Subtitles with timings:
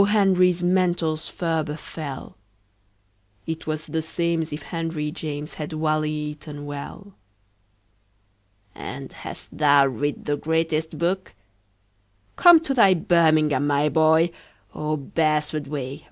[0.07, 2.35] Henry's mantles ferber fell.
[3.45, 7.13] It was the same'sif henryjames Had wally eaton well.
[8.73, 11.35] "And hast thou writ the greatest book?
[12.35, 14.31] Come to thy birmingham, my boy!
[14.73, 15.99] Oh, beresford way!